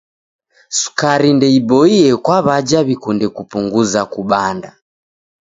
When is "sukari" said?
0.79-1.29